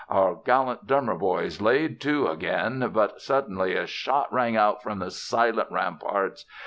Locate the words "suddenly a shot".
3.21-4.33